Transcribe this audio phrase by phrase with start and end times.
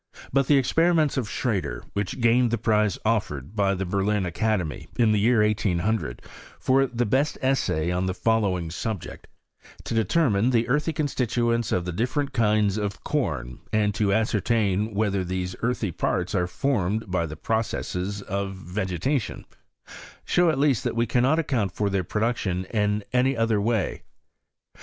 [0.33, 4.87] But the ex periments of Schrader, which gained the prize offered by the Berlin Academy,
[4.97, 6.23] in the year 1800,
[6.59, 9.27] for the best essay on the following subject:
[9.83, 15.23] To determine the earthy constituents of the different kinds of com, and to ascertain whether
[15.23, 19.45] these earthy parts are formed by the processes of vegetation,
[20.25, 24.01] show at least that we cannot account for their production in any other way.